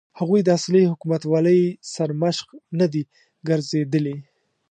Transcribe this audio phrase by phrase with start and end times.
[0.19, 1.61] هغوی د اصلي حکومتولۍ
[1.93, 2.47] سرمشق
[2.79, 3.03] نه دي
[3.47, 4.17] ګرځېدلي.